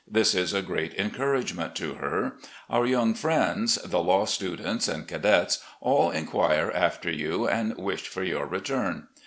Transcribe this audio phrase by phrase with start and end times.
[0.07, 2.37] This is a great encourage ment to her.
[2.71, 8.23] Our yoimg friends, the law students and cadets, all inquire after you and wish for
[8.23, 9.09] your return.